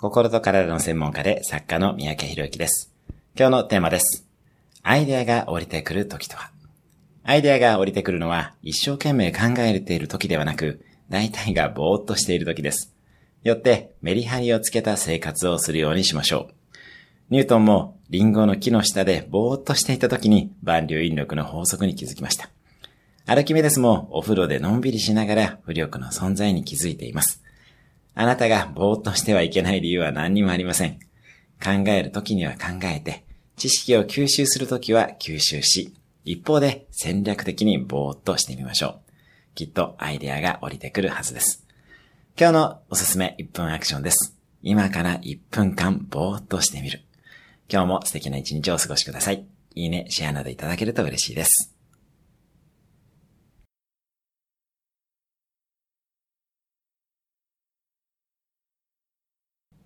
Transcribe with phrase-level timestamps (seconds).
[0.00, 2.94] 心と体の専門家で作家の三宅博之です。
[3.36, 4.28] 今日のテーマです。
[4.84, 6.52] アイデアが降りてくる時とは
[7.24, 12.94] アイデアが降りてくるのは一生懸命考えている時ではなく、大体がぼーっとしている時です。
[13.42, 16.54] よってメリハリをつけた生活をするようにしましょう。
[17.30, 22.50] ニュートンもリンゴの木の下でぼーっとしていた時に万流引力の法則に気づきました。
[23.26, 27.42] アルキメデスもお風呂でのんびりしながら浮力の存在に気づいています。
[28.20, 30.98] あなたがぼーっとしてはいけない理由は何にもありません。
[31.62, 33.24] 考える時には考えて、
[33.56, 35.94] 知識を吸収するときは吸収し、
[36.24, 39.00] 一方で戦略的にぼーっとしてみましょう。
[39.54, 41.64] きっとアイデアが降りてくるはずです。
[42.36, 44.36] 今日のおすすめ1分アクションです。
[44.64, 47.02] 今から1分間ぼーっとしてみる。
[47.72, 49.46] 今日も素敵な一日をお過ごしください。
[49.76, 51.77] いいね、シェアなどいただけると嬉しいです。